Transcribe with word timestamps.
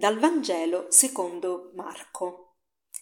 Dal 0.00 0.16
Vangelo 0.16 0.86
secondo 0.90 1.72
Marco. 1.74 2.58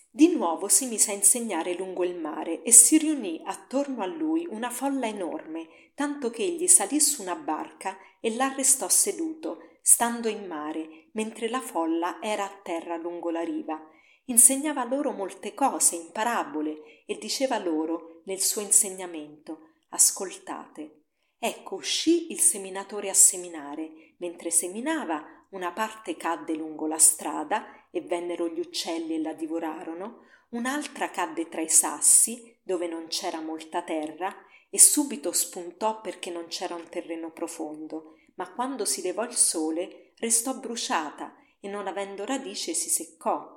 Di 0.09 0.35
nuovo 0.35 0.67
si 0.67 0.87
mise 0.87 1.11
a 1.11 1.15
insegnare 1.15 1.75
lungo 1.75 2.05
il 2.05 2.17
mare 2.17 2.63
e 2.63 2.73
si 2.73 2.97
riunì 2.97 3.43
attorno 3.45 4.03
a 4.03 4.07
lui 4.07 4.47
una 4.49 4.71
folla 4.71 5.07
enorme, 5.07 5.91
tanto 5.95 6.31
che 6.31 6.43
egli 6.43 6.67
salì 6.67 6.99
su 6.99 7.21
una 7.21 7.35
barca 7.35 7.99
e 8.19 8.35
l'arrestò 8.35 8.89
seduto, 8.89 9.77
stando 9.83 10.29
in 10.29 10.47
mare, 10.47 11.11
mentre 11.13 11.51
la 11.51 11.61
folla 11.61 12.17
era 12.23 12.45
a 12.45 12.61
terra 12.63 12.97
lungo 12.97 13.29
la 13.29 13.43
riva. 13.43 13.79
Insegnava 14.25 14.85
loro 14.85 15.13
molte 15.13 15.53
cose 15.53 15.97
in 15.97 16.11
parabole 16.13 17.05
e 17.05 17.19
diceva 17.19 17.59
loro 17.59 18.23
nel 18.25 18.41
suo 18.41 18.63
insegnamento 18.63 19.73
Ascoltate. 19.91 21.03
Ecco 21.39 21.75
uscì 21.75 22.33
il 22.33 22.41
seminatore 22.41 23.11
a 23.11 23.15
seminare. 23.15 24.15
Mentre 24.19 24.51
seminava, 24.51 25.36
una 25.51 25.73
parte 25.73 26.17
cadde 26.17 26.55
lungo 26.55 26.87
la 26.87 26.99
strada 26.99 27.89
e 27.91 28.01
vennero 28.01 28.49
gli 28.49 28.61
uccelli 28.61 29.15
e 29.15 29.21
la 29.21 29.33
divorarono, 29.33 30.25
un'altra 30.51 31.11
cadde 31.11 31.49
tra 31.49 31.61
i 31.61 31.69
sassi, 31.69 32.59
dove 32.63 32.87
non 32.87 33.07
c'era 33.09 33.41
molta 33.41 33.83
terra, 33.83 34.35
e 34.69 34.79
subito 34.79 35.33
spuntò 35.33 36.01
perché 36.01 36.31
non 36.31 36.47
c'era 36.49 36.75
un 36.75 36.89
terreno 36.89 37.31
profondo, 37.31 38.17
ma 38.35 38.53
quando 38.53 38.85
si 38.85 39.01
levò 39.03 39.25
il 39.25 39.35
sole 39.35 40.13
restò 40.19 40.59
bruciata 40.59 41.37
e 41.61 41.69
non 41.69 41.87
avendo 41.87 42.25
radice 42.25 42.75
si 42.75 42.91
seccò. 42.91 43.55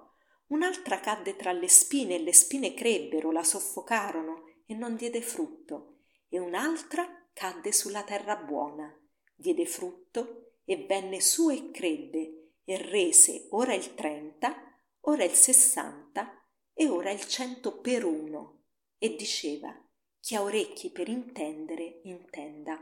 Un'altra 0.47 0.99
cadde 0.99 1.36
tra 1.36 1.52
le 1.52 1.67
spine 1.67 2.16
e 2.16 2.19
le 2.19 2.33
spine 2.33 2.73
crebbero, 2.73 3.31
la 3.31 3.44
soffocarono 3.44 4.45
e 4.66 4.73
non 4.73 4.95
diede 4.95 5.21
frutto, 5.21 5.97
e 6.30 6.39
un'altra 6.39 7.08
cadde 7.33 7.71
sulla 7.71 8.03
terra 8.03 8.36
buona, 8.36 8.95
diede 9.36 9.66
frutto 9.66 10.48
e 10.70 10.86
venne 10.86 11.20
su 11.20 11.50
e 11.50 11.72
credde 11.72 12.52
e 12.64 12.78
rese 12.78 13.48
ora 13.50 13.73
il 13.73 13.95
trenta, 13.95 14.56
ora 15.02 15.23
il 15.23 15.31
sessanta 15.31 16.45
e 16.76 16.88
ora 16.88 17.09
il 17.09 17.26
cento 17.26 17.80
per 17.80 18.06
uno 18.06 18.66
e 19.00 19.16
diceva 19.16 19.76
chi 20.20 20.36
ha 20.36 20.44
orecchi 20.44 20.92
per 20.92 21.08
intendere 21.08 22.02
intenda. 22.03 22.80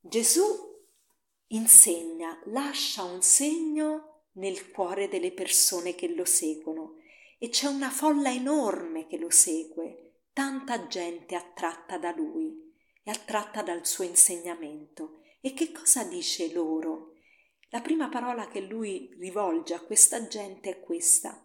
Gesù 0.00 0.82
insegna, 1.48 2.40
lascia 2.46 3.02
un 3.02 3.20
segno 3.20 4.28
nel 4.36 4.70
cuore 4.70 5.08
delle 5.08 5.32
persone 5.32 5.94
che 5.94 6.08
lo 6.08 6.24
seguono 6.24 6.94
e 7.38 7.50
c'è 7.50 7.66
una 7.66 7.90
folla 7.90 8.32
enorme 8.32 9.06
che 9.06 9.18
lo 9.18 9.28
segue, 9.28 10.22
tanta 10.32 10.86
gente 10.86 11.34
attratta 11.34 11.98
da 11.98 12.14
lui 12.16 12.72
e 13.02 13.10
attratta 13.10 13.60
dal 13.60 13.84
suo 13.84 14.04
insegnamento 14.04 15.20
e 15.44 15.54
che 15.54 15.72
cosa 15.72 16.04
dice 16.04 16.52
loro? 16.52 17.14
La 17.70 17.80
prima 17.80 18.08
parola 18.08 18.46
che 18.46 18.60
lui 18.60 19.12
rivolge 19.18 19.74
a 19.74 19.80
questa 19.80 20.28
gente 20.28 20.70
è 20.70 20.80
questa. 20.80 21.44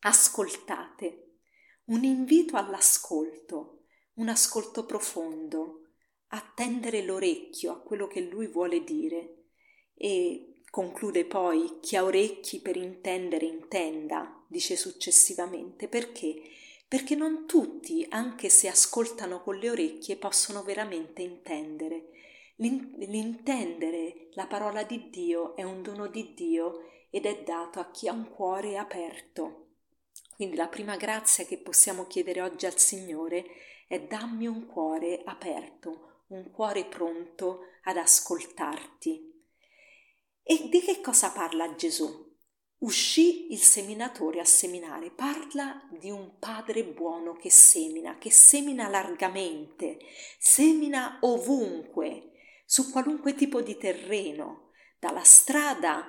Ascoltate. 0.00 1.38
Un 1.86 2.04
invito 2.04 2.54
all'ascolto, 2.56 3.86
un 4.14 4.28
ascolto 4.28 4.86
profondo, 4.86 5.88
attendere 6.28 7.02
l'orecchio 7.02 7.72
a 7.72 7.80
quello 7.80 8.06
che 8.06 8.20
lui 8.20 8.46
vuole 8.46 8.84
dire 8.84 9.46
e 9.94 10.62
conclude 10.70 11.24
poi 11.24 11.80
chi 11.80 11.96
ha 11.96 12.04
orecchi 12.04 12.60
per 12.60 12.76
intendere 12.76 13.46
intenda, 13.46 14.44
dice 14.48 14.76
successivamente, 14.76 15.88
perché? 15.88 16.40
Perché 16.86 17.16
non 17.16 17.46
tutti, 17.48 18.06
anche 18.10 18.48
se 18.48 18.68
ascoltano 18.68 19.42
con 19.42 19.56
le 19.56 19.70
orecchie, 19.70 20.16
possono 20.16 20.62
veramente 20.62 21.22
intendere 21.22 22.10
L'intendere 22.60 24.30
la 24.32 24.46
parola 24.46 24.82
di 24.82 25.10
Dio 25.10 25.54
è 25.54 25.62
un 25.62 25.82
dono 25.82 26.08
di 26.08 26.34
Dio 26.34 26.90
ed 27.08 27.24
è 27.24 27.42
dato 27.44 27.78
a 27.78 27.90
chi 27.90 28.08
ha 28.08 28.12
un 28.12 28.28
cuore 28.30 28.76
aperto. 28.76 29.66
Quindi 30.34 30.56
la 30.56 30.66
prima 30.66 30.96
grazia 30.96 31.44
che 31.44 31.58
possiamo 31.58 32.06
chiedere 32.06 32.42
oggi 32.42 32.66
al 32.66 32.76
Signore 32.76 33.44
è 33.86 34.00
dammi 34.00 34.46
un 34.46 34.66
cuore 34.66 35.22
aperto, 35.24 36.24
un 36.28 36.50
cuore 36.50 36.84
pronto 36.84 37.60
ad 37.84 37.96
ascoltarti. 37.96 39.44
E 40.42 40.68
di 40.68 40.80
che 40.80 41.00
cosa 41.00 41.30
parla 41.30 41.74
Gesù? 41.76 42.26
Uscì 42.78 43.52
il 43.52 43.58
seminatore 43.58 44.40
a 44.40 44.44
seminare, 44.44 45.10
parla 45.10 45.88
di 45.90 46.10
un 46.10 46.38
padre 46.38 46.84
buono 46.84 47.34
che 47.34 47.50
semina, 47.50 48.18
che 48.18 48.30
semina 48.30 48.88
largamente, 48.88 49.98
semina 50.38 51.18
ovunque, 51.22 52.32
su 52.70 52.90
qualunque 52.90 53.34
tipo 53.34 53.62
di 53.62 53.78
terreno, 53.78 54.72
dalla 54.98 55.24
strada 55.24 56.06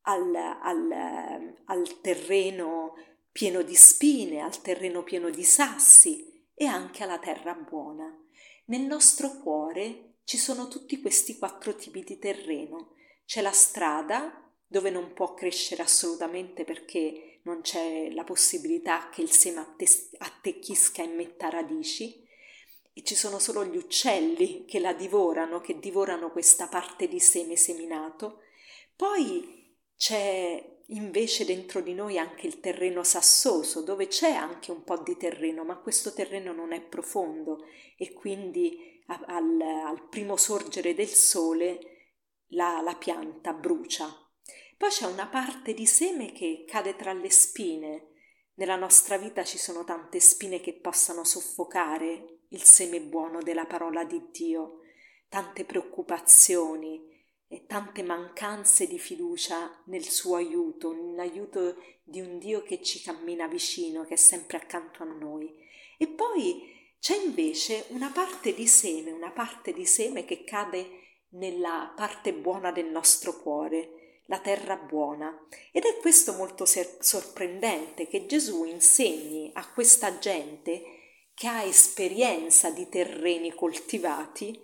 al, 0.00 0.34
al, 0.34 1.54
al 1.66 2.00
terreno 2.00 2.94
pieno 3.30 3.62
di 3.62 3.76
spine, 3.76 4.40
al 4.40 4.60
terreno 4.60 5.04
pieno 5.04 5.30
di 5.30 5.44
sassi 5.44 6.48
e 6.52 6.66
anche 6.66 7.04
alla 7.04 7.20
terra 7.20 7.54
buona. 7.54 8.12
Nel 8.64 8.80
nostro 8.80 9.38
cuore 9.40 10.16
ci 10.24 10.36
sono 10.36 10.66
tutti 10.66 11.00
questi 11.00 11.38
quattro 11.38 11.76
tipi 11.76 12.02
di 12.02 12.18
terreno. 12.18 12.96
C'è 13.24 13.40
la 13.40 13.52
strada 13.52 14.52
dove 14.66 14.90
non 14.90 15.12
può 15.12 15.32
crescere 15.34 15.84
assolutamente 15.84 16.64
perché 16.64 17.38
non 17.44 17.60
c'è 17.60 18.10
la 18.10 18.24
possibilità 18.24 19.10
che 19.10 19.22
il 19.22 19.30
seme 19.30 19.64
attecchisca 20.18 21.04
e 21.04 21.06
metta 21.06 21.48
radici 21.50 22.26
e 22.98 23.04
ci 23.04 23.14
sono 23.14 23.38
solo 23.38 23.64
gli 23.64 23.76
uccelli 23.76 24.64
che 24.64 24.80
la 24.80 24.92
divorano, 24.92 25.60
che 25.60 25.78
divorano 25.78 26.32
questa 26.32 26.66
parte 26.66 27.06
di 27.06 27.20
seme 27.20 27.54
seminato. 27.54 28.40
Poi 28.96 29.76
c'è 29.96 30.80
invece 30.86 31.44
dentro 31.44 31.80
di 31.80 31.94
noi 31.94 32.18
anche 32.18 32.48
il 32.48 32.58
terreno 32.58 33.04
sassoso, 33.04 33.82
dove 33.82 34.08
c'è 34.08 34.32
anche 34.32 34.72
un 34.72 34.82
po' 34.82 34.98
di 34.98 35.16
terreno, 35.16 35.62
ma 35.62 35.76
questo 35.76 36.12
terreno 36.12 36.52
non 36.52 36.72
è 36.72 36.80
profondo 36.80 37.66
e 37.96 38.12
quindi 38.12 39.00
al, 39.06 39.60
al 39.60 40.08
primo 40.08 40.36
sorgere 40.36 40.92
del 40.92 41.06
sole 41.06 41.78
la, 42.48 42.80
la 42.80 42.96
pianta 42.96 43.52
brucia. 43.52 44.12
Poi 44.76 44.90
c'è 44.90 45.06
una 45.06 45.28
parte 45.28 45.72
di 45.72 45.86
seme 45.86 46.32
che 46.32 46.64
cade 46.66 46.96
tra 46.96 47.12
le 47.12 47.30
spine. 47.30 48.08
Nella 48.54 48.74
nostra 48.74 49.16
vita 49.18 49.44
ci 49.44 49.56
sono 49.56 49.84
tante 49.84 50.18
spine 50.18 50.58
che 50.58 50.72
possano 50.74 51.22
soffocare 51.22 52.37
il 52.48 52.62
seme 52.62 53.00
buono 53.00 53.42
della 53.42 53.66
parola 53.66 54.04
di 54.04 54.28
Dio, 54.30 54.80
tante 55.28 55.64
preoccupazioni 55.64 57.06
e 57.46 57.66
tante 57.66 58.02
mancanze 58.02 58.86
di 58.86 58.98
fiducia 58.98 59.82
nel 59.86 60.04
suo 60.04 60.36
aiuto, 60.36 60.92
nell'aiuto 60.92 61.76
di 62.02 62.20
un 62.20 62.38
Dio 62.38 62.62
che 62.62 62.82
ci 62.82 63.02
cammina 63.02 63.46
vicino, 63.46 64.04
che 64.04 64.14
è 64.14 64.18
sempre 64.18 64.58
accanto 64.58 65.02
a 65.02 65.06
noi. 65.06 65.54
E 65.98 66.06
poi 66.08 66.76
c'è 66.98 67.16
invece 67.16 67.86
una 67.88 68.10
parte 68.10 68.54
di 68.54 68.66
seme, 68.66 69.10
una 69.10 69.30
parte 69.30 69.72
di 69.72 69.86
seme 69.86 70.24
che 70.24 70.44
cade 70.44 71.06
nella 71.30 71.92
parte 71.94 72.32
buona 72.32 72.72
del 72.72 72.86
nostro 72.86 73.38
cuore, 73.38 74.22
la 74.26 74.40
terra 74.40 74.76
buona. 74.76 75.46
Ed 75.72 75.84
è 75.84 75.96
questo 75.98 76.34
molto 76.34 76.64
sorprendente 76.66 78.06
che 78.08 78.26
Gesù 78.26 78.64
insegni 78.64 79.50
a 79.54 79.70
questa 79.70 80.18
gente 80.18 80.97
che 81.38 81.46
ha 81.46 81.62
esperienza 81.62 82.70
di 82.70 82.88
terreni 82.88 83.54
coltivati, 83.54 84.60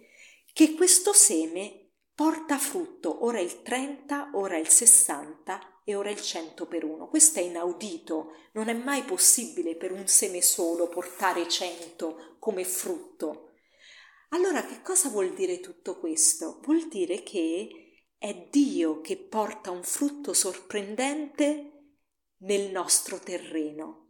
che 0.53 0.75
questo 0.75 1.13
seme 1.13 1.93
porta 2.13 2.59
frutto, 2.59 3.25
ora 3.25 3.39
il 3.39 3.63
30, 3.63 4.31
ora 4.35 4.59
il 4.59 4.67
60 4.67 5.83
e 5.85 5.95
ora 5.95 6.11
il 6.11 6.21
100 6.21 6.67
per 6.67 6.83
uno. 6.83 7.07
Questo 7.09 7.39
è 7.39 7.43
inaudito, 7.43 8.49
non 8.55 8.67
è 8.67 8.73
mai 8.73 9.05
possibile 9.05 9.77
per 9.77 9.93
un 9.93 10.09
seme 10.09 10.43
solo 10.43 10.89
portare 10.89 11.49
100 11.49 12.39
come 12.41 12.65
frutto. 12.65 13.53
Allora 14.31 14.65
che 14.65 14.83
cosa 14.83 15.09
vuol 15.11 15.33
dire 15.33 15.61
tutto 15.61 16.01
questo? 16.01 16.59
Vuol 16.65 16.89
dire 16.89 17.23
che 17.23 17.69
è 18.19 18.49
Dio 18.51 19.01
che 19.01 19.17
porta 19.17 19.71
un 19.71 19.85
frutto 19.85 20.33
sorprendente 20.33 22.01
nel 22.39 22.73
nostro 22.73 23.21
terreno 23.21 24.04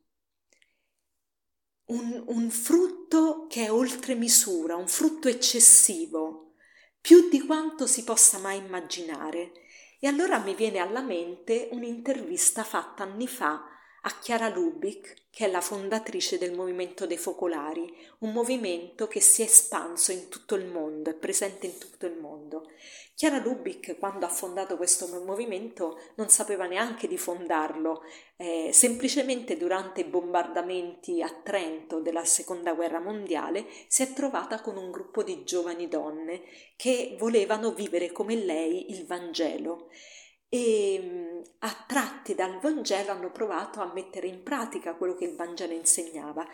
un, 1.86 2.24
un 2.26 2.50
frutto 2.50 3.46
che 3.48 3.66
è 3.66 3.72
oltre 3.72 4.14
misura, 4.14 4.76
un 4.76 4.88
frutto 4.88 5.28
eccessivo, 5.28 6.54
più 7.00 7.28
di 7.28 7.40
quanto 7.40 7.86
si 7.86 8.04
possa 8.04 8.38
mai 8.38 8.58
immaginare. 8.58 9.52
E 10.00 10.06
allora 10.06 10.38
mi 10.38 10.54
viene 10.54 10.78
alla 10.78 11.02
mente 11.02 11.68
un'intervista 11.72 12.62
fatta 12.62 13.04
anni 13.04 13.26
fa 13.26 13.73
a 14.06 14.18
Chiara 14.20 14.48
Lubick, 14.48 15.22
che 15.30 15.46
è 15.46 15.50
la 15.50 15.62
fondatrice 15.62 16.36
del 16.36 16.52
Movimento 16.52 17.06
dei 17.06 17.16
Focolari, 17.16 17.90
un 18.18 18.32
movimento 18.32 19.08
che 19.08 19.20
si 19.20 19.40
è 19.40 19.46
espanso 19.46 20.12
in 20.12 20.28
tutto 20.28 20.56
il 20.56 20.66
mondo, 20.66 21.08
è 21.08 21.14
presente 21.14 21.66
in 21.66 21.78
tutto 21.78 22.04
il 22.04 22.18
mondo. 22.18 22.70
Chiara 23.14 23.38
Lubick, 23.38 23.98
quando 23.98 24.26
ha 24.26 24.28
fondato 24.28 24.76
questo 24.76 25.06
movimento, 25.24 25.98
non 26.16 26.28
sapeva 26.28 26.66
neanche 26.66 27.08
di 27.08 27.16
fondarlo, 27.16 28.02
eh, 28.36 28.70
semplicemente 28.74 29.56
durante 29.56 30.02
i 30.02 30.04
bombardamenti 30.04 31.22
a 31.22 31.30
Trento 31.42 32.00
della 32.00 32.26
Seconda 32.26 32.74
Guerra 32.74 33.00
Mondiale 33.00 33.66
si 33.86 34.02
è 34.02 34.12
trovata 34.12 34.60
con 34.60 34.76
un 34.76 34.90
gruppo 34.90 35.22
di 35.22 35.44
giovani 35.44 35.88
donne 35.88 36.42
che 36.76 37.16
volevano 37.18 37.72
vivere 37.72 38.12
come 38.12 38.34
lei 38.34 38.90
il 38.90 39.06
Vangelo 39.06 39.88
e 40.54 41.00
mm, 41.02 41.42
attratti 41.58 42.36
dal 42.36 42.60
Vangelo 42.60 43.10
hanno 43.10 43.32
provato 43.32 43.80
a 43.80 43.90
mettere 43.92 44.28
in 44.28 44.44
pratica 44.44 44.94
quello 44.94 45.16
che 45.16 45.24
il 45.24 45.34
Vangelo 45.34 45.72
insegnava 45.72 46.46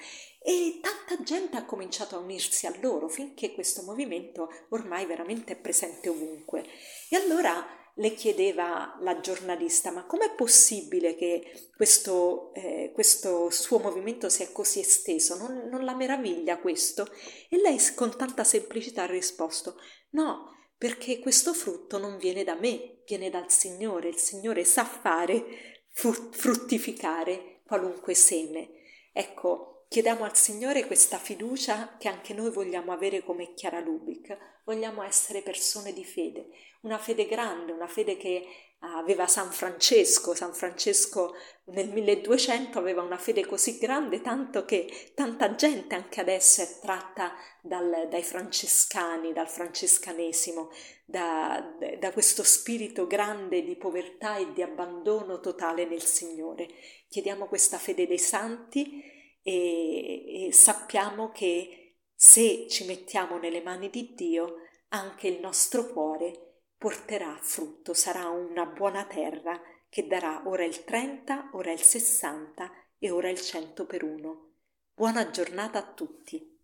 e 0.42 0.80
tanta 0.80 1.22
gente 1.22 1.58
ha 1.58 1.66
cominciato 1.66 2.16
a 2.16 2.20
unirsi 2.20 2.66
a 2.66 2.74
loro 2.80 3.08
finché 3.08 3.52
questo 3.52 3.82
movimento 3.82 4.48
ormai 4.70 5.04
veramente 5.04 5.52
è 5.52 5.56
presente 5.56 6.08
ovunque. 6.08 6.64
E 7.10 7.16
allora 7.16 7.62
le 7.96 8.14
chiedeva 8.14 8.96
la 9.00 9.20
giornalista, 9.20 9.90
ma 9.90 10.06
com'è 10.06 10.34
possibile 10.34 11.14
che 11.14 11.68
questo, 11.76 12.54
eh, 12.54 12.92
questo, 12.94 13.50
suo 13.50 13.80
movimento 13.80 14.30
sia 14.30 14.48
così 14.50 14.80
esteso? 14.80 15.36
Non, 15.36 15.68
non 15.70 15.84
la 15.84 15.94
meraviglia 15.94 16.56
questo? 16.56 17.06
E 17.50 17.58
lei 17.58 17.78
con 17.94 18.16
tanta 18.16 18.44
semplicità 18.44 19.02
ha 19.02 19.06
risposto, 19.06 19.76
no, 20.12 20.54
perché 20.80 21.18
questo 21.18 21.52
frutto 21.52 21.98
non 21.98 22.16
viene 22.16 22.42
da 22.42 22.54
me, 22.54 23.02
viene 23.06 23.28
dal 23.28 23.50
Signore, 23.50 24.08
il 24.08 24.16
Signore 24.16 24.64
sa 24.64 24.82
fare 24.82 25.84
fruttificare 25.92 27.60
qualunque 27.66 28.14
seme. 28.14 28.70
Ecco, 29.12 29.79
chiediamo 29.90 30.22
al 30.22 30.36
Signore 30.36 30.86
questa 30.86 31.18
fiducia 31.18 31.96
che 31.98 32.06
anche 32.06 32.32
noi 32.32 32.52
vogliamo 32.52 32.92
avere 32.92 33.24
come 33.24 33.54
Chiara 33.54 33.80
Lubic, 33.80 34.38
vogliamo 34.62 35.02
essere 35.02 35.42
persone 35.42 35.92
di 35.92 36.04
fede, 36.04 36.46
una 36.82 36.96
fede 36.96 37.26
grande, 37.26 37.72
una 37.72 37.88
fede 37.88 38.16
che 38.16 38.46
aveva 38.78 39.26
San 39.26 39.50
Francesco. 39.50 40.32
San 40.32 40.54
Francesco 40.54 41.34
nel 41.64 41.88
1200 41.88 42.78
aveva 42.78 43.02
una 43.02 43.18
fede 43.18 43.44
così 43.44 43.78
grande 43.78 44.20
tanto 44.20 44.64
che 44.64 45.10
tanta 45.12 45.56
gente 45.56 45.96
anche 45.96 46.20
adesso 46.20 46.62
è 46.62 46.78
tratta 46.80 47.34
dal, 47.60 48.06
dai 48.08 48.22
francescani, 48.22 49.32
dal 49.32 49.48
francescanesimo, 49.48 50.70
da, 51.04 51.76
da 51.98 52.12
questo 52.12 52.44
spirito 52.44 53.08
grande 53.08 53.64
di 53.64 53.74
povertà 53.74 54.36
e 54.36 54.52
di 54.52 54.62
abbandono 54.62 55.40
totale 55.40 55.84
nel 55.84 56.04
Signore. 56.04 56.68
Chiediamo 57.08 57.48
questa 57.48 57.76
fede 57.76 58.06
dei 58.06 58.18
santi 58.18 59.18
e, 59.42 60.46
e 60.46 60.52
sappiamo 60.52 61.30
che 61.30 61.96
se 62.14 62.66
ci 62.68 62.84
mettiamo 62.84 63.38
nelle 63.38 63.62
mani 63.62 63.88
di 63.90 64.14
Dio, 64.14 64.56
anche 64.88 65.28
il 65.28 65.40
nostro 65.40 65.86
cuore 65.86 66.62
porterà 66.76 67.38
frutto, 67.40 67.94
sarà 67.94 68.28
una 68.28 68.66
buona 68.66 69.04
terra 69.04 69.60
che 69.88 70.06
darà 70.06 70.42
ora 70.46 70.64
il 70.64 70.84
30, 70.84 71.50
ora 71.52 71.72
il 71.72 71.80
60 71.80 72.70
e 72.98 73.10
ora 73.10 73.28
il 73.28 73.40
100 73.40 73.86
per 73.86 74.04
uno. 74.04 74.52
Buona 74.94 75.30
giornata 75.30 75.78
a 75.78 75.92
tutti. 75.92 76.59